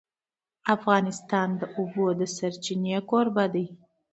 [0.75, 2.03] افغانستان د د اوبو
[2.37, 3.65] سرچینې کوربه دی.